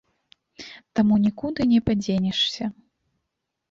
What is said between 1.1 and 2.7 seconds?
нікуды не падзенешся.